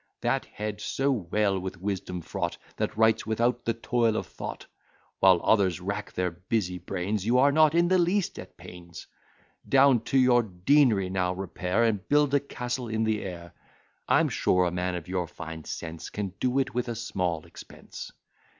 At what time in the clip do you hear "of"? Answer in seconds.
4.15-4.25, 14.95-15.07